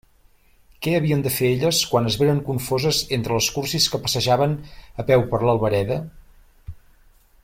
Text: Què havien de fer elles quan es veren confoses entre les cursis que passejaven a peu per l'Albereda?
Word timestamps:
Què 0.85 0.93
havien 0.99 1.19
de 1.25 1.31
fer 1.33 1.49
elles 1.65 1.81
quan 1.91 2.09
es 2.13 2.17
veren 2.21 2.39
confoses 2.47 3.03
entre 3.19 3.37
les 3.39 3.51
cursis 3.59 3.87
que 3.93 4.01
passejaven 4.07 4.57
a 5.05 5.09
peu 5.13 5.27
per 5.35 5.43
l'Albereda? 5.45 6.03